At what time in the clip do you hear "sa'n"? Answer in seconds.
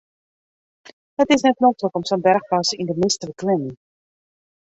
2.09-2.25